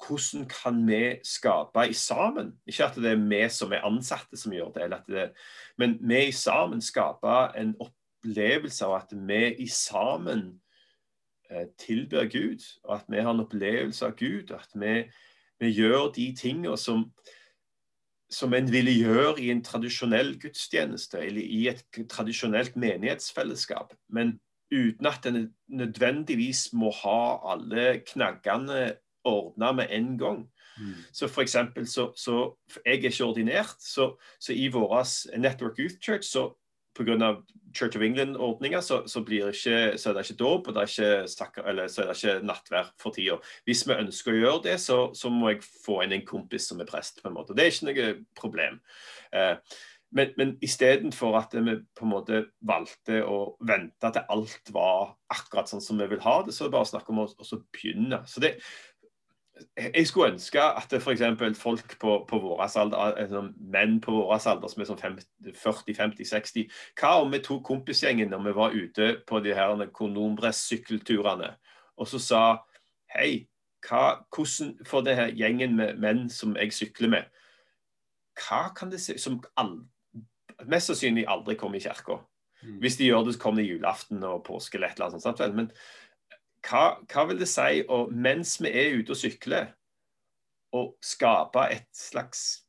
[0.07, 2.53] hvordan kan vi skape i sammen.
[2.67, 5.29] Ikke at det er vi som er ansatte som gjør det, det
[5.77, 10.61] men vi i sammen skaper en opplevelse av at vi i sammen
[11.49, 14.51] eh, tilber Gud, og at vi har en opplevelse av Gud.
[14.51, 15.09] og At vi,
[15.59, 17.07] vi gjør de tingene som,
[18.29, 23.93] som en ville gjøre i en tradisjonell gudstjeneste eller i et tradisjonelt menighetsfellesskap.
[24.09, 24.39] Men
[24.73, 27.21] uten at en nødvendigvis må ha
[27.53, 30.41] alle knaggene ordna med en gang.
[30.77, 31.05] Mm.
[31.13, 36.01] Så for eksempel, så, så, Jeg er ikke ordinert, så, så i vår Network Youth
[36.01, 36.49] Church så
[36.93, 37.35] pga.
[37.73, 41.63] Church of England-ordninga så, så, så, er det ikke dåp og det er ikke, sakker,
[41.63, 43.39] eller, så er det ikke nattvær for tida.
[43.65, 46.83] Hvis vi ønsker å gjøre det, så, så må jeg få inn en kompis som
[46.83, 47.23] er prest.
[47.23, 47.55] på en måte.
[47.57, 48.77] Det er ikke noe problem.
[49.33, 49.55] Eh,
[50.13, 55.69] men, men istedenfor at vi på en måte valgte å vente til alt var akkurat
[55.69, 57.27] sånn som vi vil ha det, så er det bare snakk om å,
[57.73, 58.19] begynne.
[58.29, 58.53] Så det,
[59.77, 61.23] jeg skulle ønske at f.eks.
[61.59, 65.01] folk på, på vår alder, altså menn på vår alder som er sånn
[65.61, 71.53] 40-50-60 Hva om vi tok kompisgjengen når vi var ute på de her Konombress-sykkelturene
[72.01, 72.43] og så sa
[73.13, 73.45] Hei,
[73.85, 77.27] hva, hvordan for denne gjengen med menn som jeg sykler med,
[78.41, 79.92] hva kan det se som aldri
[80.69, 82.19] mest sannsynlig aldri kommer i kirka.
[82.63, 82.79] Mm.
[82.79, 85.43] Hvis de gjør det, så kommer det julaften og påske eller et eller annet sånt.
[85.55, 85.71] Men
[86.63, 89.73] hva, hva vil det si å, mens vi er ute og sykler,
[90.73, 92.63] å skape et slags,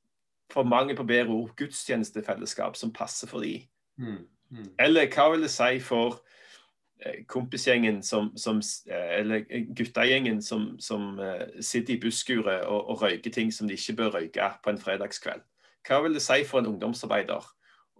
[0.53, 3.65] for mange på bedre ord, gudstjenestefellesskap som passer for dem.
[3.97, 4.27] Mm.
[4.51, 4.69] Mm.
[4.79, 6.19] Eller hva vil det si for
[7.01, 13.03] eh, kompisgjengen som, som, eh, Eller guttegjengen som, som uh, sitter i busskuret og, og,
[13.03, 15.43] røyker ting som de ikke bør røyke på en fredagskveld.
[15.89, 17.54] Hva vil det si for en ungdomsarbeider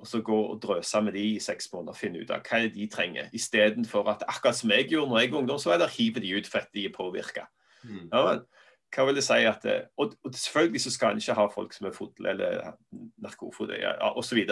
[0.05, 2.61] og så gå og drøse med de i seks måneder og finne ut av hva
[2.69, 6.51] de trenger, istedenfor at akkurat som jeg gjorde når jeg var ungdomsarbeider, hiver de ut
[6.51, 7.47] for at de er påvirka.
[7.89, 8.11] Mm.
[8.13, 8.35] Ja,
[8.95, 9.65] hva vil det si at
[9.97, 12.75] og, og, selvfølgelig så skal en ikke ha folk som er fodle eller
[13.25, 14.45] narkofode ja, osv.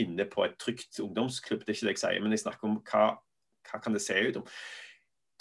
[0.00, 2.24] inne på et trygt ungdomsklubb, det er ikke det jeg sier.
[2.24, 3.04] Men jeg snakker om hva,
[3.68, 4.48] hva kan det se ut om.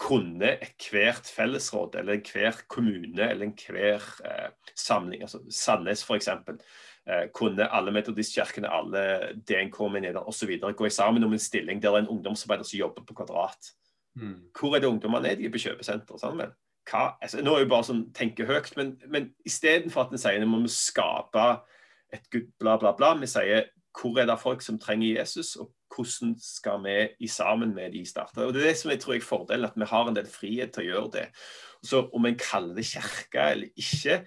[0.04, 0.58] Kunne
[0.90, 6.82] hvert fellesråd eller hver kommune eller enhver eh, samling, altså Sandnes f.eks., eh,
[7.36, 10.54] kunne alle metodistkirkene, alle DNK-menigheter osv.
[10.78, 13.74] gå sammen om en stilling der det er en ungdomsarbeider som jobber på Kvadrat.
[14.16, 14.40] Mm.
[14.60, 15.36] Hvor er det ungdommene er?
[15.36, 16.18] De er på kjøpesenter.
[16.18, 16.54] sammen.
[16.94, 20.44] Altså, nå er jo bare sånn tenke høyt, men, men istedenfor at en sier at
[20.44, 21.46] vi må skape
[22.14, 25.72] et gud bla, bla, bla, vi sier hvor er det folk som trenger Jesus, og
[25.94, 28.42] hvordan skal vi i sammen med de starte.
[28.42, 30.74] Og Det er det som jeg tror er fordelen, at vi har en del frihet
[30.74, 31.28] til å gjøre det.
[31.86, 34.24] Så Om en kaller det kirke eller ikke,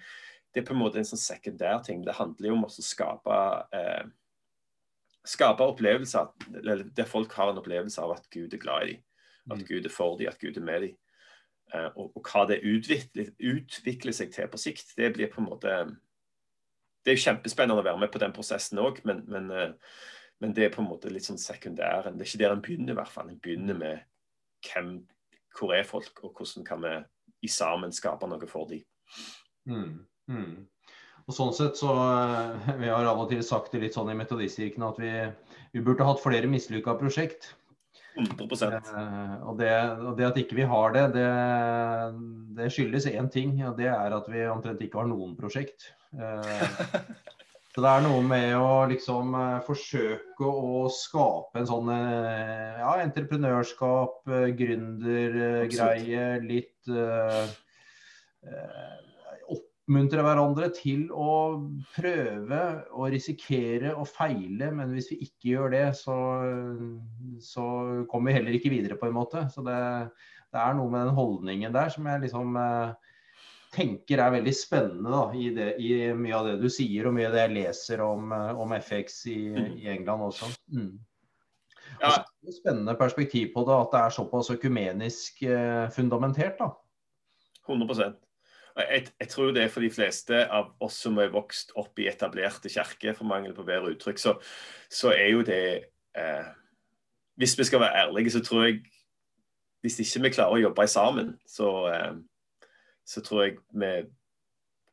[0.57, 1.99] det er på en måte en sånn sekundær ting.
[2.01, 3.35] Det handler jo om å skape
[3.77, 4.07] eh,
[5.27, 6.31] skape opplevelser
[6.97, 9.03] der folk har en opplevelse av at Gud er glad i dem.
[9.51, 9.67] At mm.
[9.67, 10.95] Gud er for dem, at Gud er med dem.
[11.75, 15.49] Eh, og, og, hva det utvikler, utvikler, seg til på sikt, det blir på en
[15.51, 15.77] måte
[17.05, 20.01] Det er jo kjempespennende å være med på den prosessen òg, men, men, eh,
[20.41, 22.17] men, det er på en måte litt sånn sekundæren.
[22.17, 23.29] Det er ikke der en begynner, i hvert fall.
[23.29, 24.01] En begynner med
[24.65, 24.95] hvem,
[25.53, 26.97] hvor er folk, og hvordan kan vi
[27.45, 28.81] i sammen skape noe for dem.
[29.69, 30.07] Mm.
[30.27, 30.67] Mm.
[31.27, 34.17] Og sånn sett så eh, Vi har av og til sagt det litt sånn i
[34.17, 35.13] Metodistkirken at vi,
[35.75, 37.53] vi burde hatt flere mislykka prosjekt.
[38.17, 41.27] 100 eh, og, det, og det at ikke vi har det, det,
[42.57, 43.59] det skyldes én ting.
[43.67, 45.91] og Det er at vi omtrent ikke har noen prosjekt.
[46.17, 46.63] Eh,
[47.75, 49.35] så det er noe med å liksom
[49.67, 54.23] forsøke å skape en sånn ja, entreprenørskap,
[54.57, 56.89] gründergreie, litt
[59.87, 61.63] oppmuntre hverandre til å
[61.95, 64.67] prøve og risikere og feile.
[64.75, 66.15] Men hvis vi ikke gjør det, så,
[67.39, 67.63] så
[68.11, 69.45] kommer vi heller ikke videre, på en måte.
[69.53, 69.77] Så det,
[70.51, 73.15] det er noe med den holdningen der som jeg liksom eh,
[73.77, 77.31] tenker er veldig spennende da, i, det, i, mye av det du sier, og mye
[77.31, 80.51] av det jeg leser om, eh, om FX i, i, England også.
[80.67, 80.97] Mm.
[82.03, 82.11] Ja.
[82.11, 86.59] Også spennende perspektiv på det, at det er såpass økumenisk eh, fundamentert.
[86.59, 86.73] da.
[87.71, 88.26] 100
[88.77, 92.07] jeg, jeg, tror det er for de fleste av oss som er vokst opp i
[92.11, 94.35] etablerte kirker, for mangel på bedre uttrykk, så,
[94.89, 95.63] så er jo det
[96.17, 96.53] eh,
[97.37, 98.81] Hvis vi skal være ærlige, så tror jeg
[99.81, 102.13] Hvis ikke vi klarer å jobbe sammen, så, eh,
[103.05, 103.93] så tror jeg vi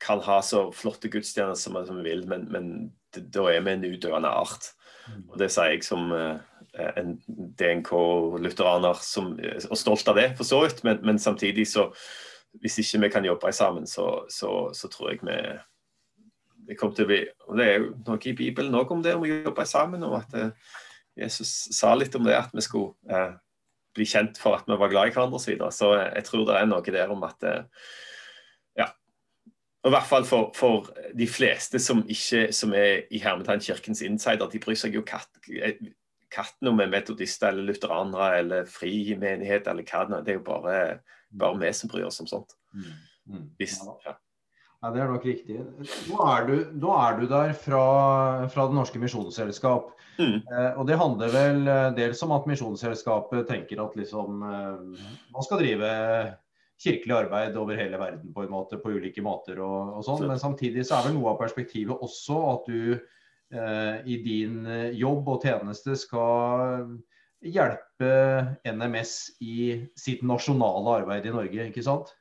[0.04, 2.66] kan ha så flotte gudstjenester som, som vi vil, men, men
[3.14, 4.68] da er vi en utøvende art.
[5.08, 5.22] Mm.
[5.30, 6.36] Og Det sier jeg som eh,
[6.98, 7.14] en
[7.58, 9.00] DNK-lutheraner,
[9.70, 10.82] og stolt av det, for så vidt.
[10.84, 11.88] Men, men samtidig så,
[12.60, 15.38] hvis ikke vi kan jobbe sammen, så, så, så tror jeg vi
[16.64, 19.14] det kommer til å bli, og det er jo noe i Bibelen òg om det,
[19.16, 20.04] om å jobbe sammen.
[20.06, 20.76] og at eh,
[21.24, 23.34] Jesus sa litt om det, at vi skulle eh,
[23.94, 25.44] bli kjent for at vi var glad i hverandre osv.
[25.44, 25.72] Så, videre.
[25.74, 27.88] så jeg tror det er noe der om at eh,
[28.80, 28.88] Ja.
[29.84, 34.48] I hvert fall for, for, de fleste som ikke som er i hermetegn kirkens insider,
[34.48, 35.28] de bryr seg jo katt,
[36.32, 40.06] katten om er metodister eller lutheranere eller fri menighet eller hva.
[40.24, 40.78] Det er jo bare
[41.40, 42.54] bare vi som bryr oss om sånt.
[42.74, 42.92] Mm.
[43.34, 43.48] Mm.
[43.58, 43.96] Hvis, ja.
[44.12, 44.92] ja.
[44.92, 45.58] det er nok riktig.
[46.10, 47.84] Nå er du, nå er du der fra,
[48.52, 49.92] fra Det Norske Misjonsselskap.
[50.18, 50.36] Mm.
[50.38, 55.46] Eh, og det handler vel eh, dels om at Misjonsselskapet tenker at liksom eh, man
[55.46, 55.92] skal drive
[56.84, 60.26] kirkelig arbeid over hele verden på en måte, på ulike måter og, og sånn.
[60.28, 64.90] Men samtidig så er vel noe av perspektivet også at du eh, i din eh,
[64.98, 66.88] jobb og tjeneste skal
[67.44, 68.10] hjelpe
[68.66, 69.56] NMS i
[69.98, 72.12] sitt nasjonale arbeid i Norge, ikke sant?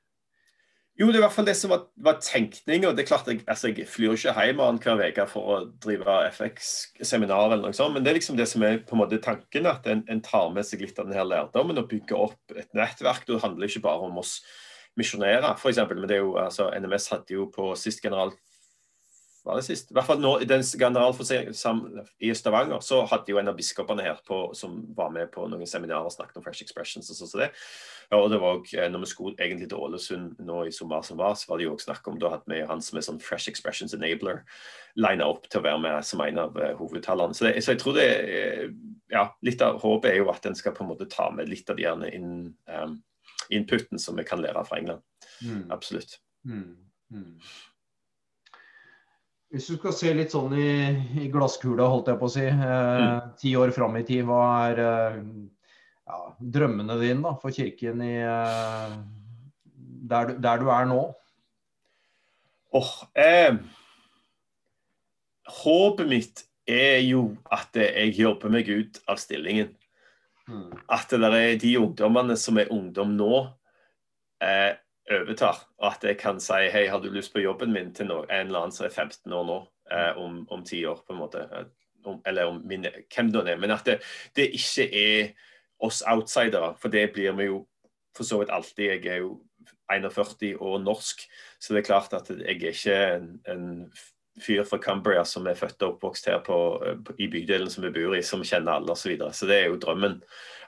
[0.93, 2.91] Jo, det er i hvert fall det som var, var tenkninga.
[2.93, 3.07] Jeg,
[3.49, 8.05] altså, jeg flyr ikke hjem hver uke for å drive FX-seminar, eller noe sånt, men
[8.05, 9.65] det er liksom det som er på en måte tanken.
[9.71, 13.25] At en, en tar med seg litt av denne lærdommen og bygger opp et nettverk.
[13.25, 14.35] Det handler ikke bare om oss
[14.99, 15.81] misjonere, f.eks.
[15.89, 18.35] Men det jo, altså, NMS hadde jo på sist general
[19.43, 19.89] var det sist?
[19.91, 24.05] I hvert fall nå, i den generalforsamlingen i Stavanger så hadde jo en av biskopene
[24.05, 27.09] her på, som var med på noen seminarer og snakket om Fresh Expressions.
[27.11, 27.49] og sånn så det.
[28.15, 31.19] Og det var også, eh, når vi skulle egentlig til Ålesund nå i sommer som
[31.19, 33.19] var, så var det jo også snakk om Da hadde vi han som er sånn
[33.23, 34.43] Fresh Expressions Enabler
[34.95, 37.35] lina opp til å være med som en av uh, hovedtalerne.
[37.35, 38.69] Så, så, jeg tror det er,
[39.11, 41.69] ja, litt av håpet er jo at en skal på en måte ta med litt
[41.69, 42.95] av de gjerne inn, um,
[43.49, 45.03] inputen som vi kan lære fra England.
[45.43, 45.67] Mm.
[45.73, 46.19] Absolutt.
[46.45, 46.77] Mm.
[47.11, 47.39] Mm.
[49.53, 50.69] Hvis du skal se litt sånn i,
[51.21, 53.33] i glasskula, holdt jeg på å si, eh, mm.
[53.37, 55.19] ti år fram i tid, hva er eh,
[56.09, 56.21] ja,
[56.55, 58.95] drømmene dine da, for kirken i, eh,
[60.09, 61.03] der, du, der, du, er nå?
[62.73, 63.53] Oh, eh,
[65.61, 69.69] håpet mitt er jo at jeg jobber meg ut av stillingen.
[70.49, 70.71] Mm.
[70.91, 73.43] At det er de ungdommene som er ungdom nå,
[74.41, 74.73] eh,
[75.11, 75.63] overtar.
[75.81, 78.47] Og at jeg kan si hei, har du lyst på jobben min til noe, en
[78.47, 79.59] eller annen som er 15 år nå,
[79.91, 81.47] eh, om, ti 10 år, på en måte.
[81.51, 81.65] Eh,
[82.05, 83.59] om, eller om min, hvem det er.
[83.59, 83.99] Men at det,
[84.35, 85.33] det, ikke er
[85.83, 87.63] oss outsidere, for det blir vi jo
[88.15, 88.83] for så vidt alltid.
[88.83, 89.37] Jeg er jo
[89.91, 91.23] 41 og norsk,
[91.59, 93.65] så det er klart at jeg er ikke en, en
[94.41, 96.57] fyr fra Cumbria som er født og oppvokst her på,
[97.05, 99.03] på, i bydelen som vi bor i, som kjenner alle osv.
[99.03, 99.33] Så, videre.
[99.37, 100.19] så det er jo drømmen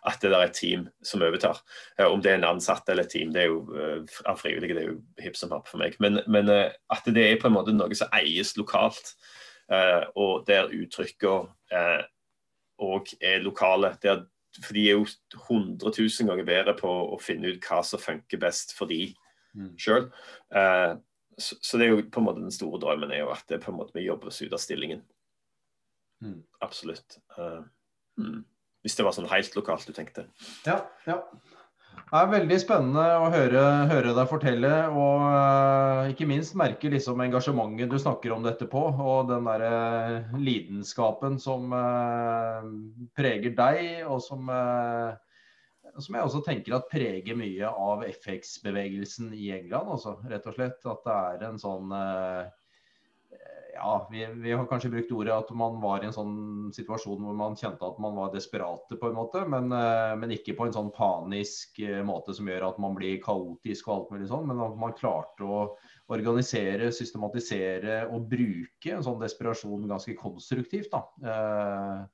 [0.05, 1.61] at det er et team som overtar.
[1.99, 4.77] Uh, om det er en ansatt eller et team, det er jo uh, av frivillige,
[4.77, 5.97] det er jo hipp som happ for meg.
[6.03, 9.15] Men, men at det er på en måte noe som eies lokalt,
[9.65, 11.47] og der uttrykkene
[12.85, 13.95] òg er lokale.
[14.03, 14.27] Der,
[14.59, 15.07] for de er jo
[15.47, 19.07] 100 000 ganger bedre på å finne ut hva som funker best for de
[19.57, 19.71] mm.
[19.81, 20.05] sjøl.
[21.37, 23.61] Så, så, det er jo på en måte den store drømmen er jo at det
[23.63, 25.01] på en måte vi jobber oss ut av stillingen.
[26.23, 26.39] Mm.
[26.63, 27.19] Absolutt.
[27.35, 27.65] Uh,
[28.21, 28.45] mm.
[28.85, 30.29] Hvis det var sånn helt lokalt du tenkte.
[30.67, 31.19] Ja, ja.
[32.05, 37.23] Det er veldig spennende å høre, høre deg fortelle, og uh, ikke minst merke liksom
[37.23, 42.61] engasjementet du snakker om dette på, og den der uh, lidenskapen som uh,
[43.17, 44.51] preger deg, og som
[46.01, 49.93] som jeg også tenker at preger mye av FX-bevegelsen i England.
[49.95, 50.85] Også, rett og slett.
[50.91, 52.45] At det er en sånn eh,
[53.75, 56.35] Ja, vi, vi, har kanskje brukt ordet at man var i en sånn
[56.75, 59.43] situasjon hvor man kjente at man var desperate, på en måte.
[59.51, 63.19] Men, eh, men ikke på en sånn panisk eh, måte som gjør at man blir
[63.23, 64.47] kaotisk og alt mulig sånn.
[64.51, 65.65] Men at man klarte å
[66.11, 70.91] organisere, systematisere og bruke en sånn desperasjon ganske konstruktivt.
[70.91, 72.07] da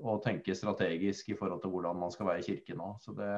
[0.00, 2.92] og tenke strategisk i forhold til hvordan man skal være i kirken nå.
[3.02, 3.30] Så det,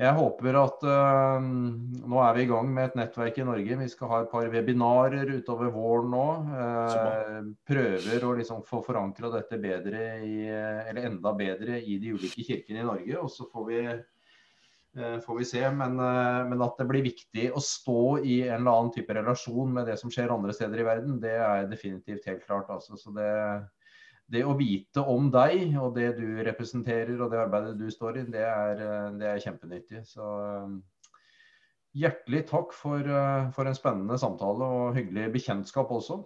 [0.00, 3.80] jeg håper at uh, Nå er vi i gang med et nettverk i Norge.
[3.82, 6.28] Vi skal ha et par webinarer utover våren nå.
[6.54, 12.46] Uh, prøver å liksom få forankra dette bedre i, eller enda bedre i de ulike
[12.46, 13.18] kirkene i Norge.
[13.20, 13.82] Og så får vi,
[14.96, 15.66] uh, får vi se.
[15.82, 19.90] Men, men, at det blir viktig å stå i en eller annen type relasjon med
[19.90, 22.72] det som skjer andre steder i verden, det er definitivt helt klart.
[22.72, 22.96] Altså.
[22.96, 23.28] Så det,
[24.30, 28.26] det å vite om deg og det du representerer og det arbeidet du står i,
[28.30, 30.02] det er, eh, det er kjempenyttig.
[30.06, 30.76] Så eh,
[32.04, 36.20] hjertelig takk for, eh, for, en spennende samtale og hyggelig bekjentskap også.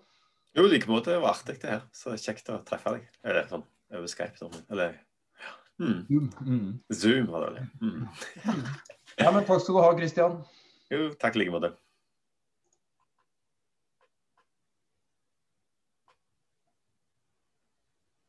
[0.54, 1.14] Jo, i like måte.
[1.14, 1.86] Det var artig det her.
[1.96, 3.08] Så kjekt å treffe deg.
[3.26, 3.64] Eller sånn
[3.94, 4.36] over Skype.
[4.38, 4.54] Sånn.
[4.70, 5.00] Eller
[5.80, 6.04] mm.
[6.10, 6.28] Zoom.
[6.44, 6.68] Mm.
[6.92, 7.64] Zoom var det.
[7.80, 8.04] Mm.
[9.24, 10.38] ja, men takk skal du ha, Kristian.
[10.92, 11.72] Jo, takk i like måte.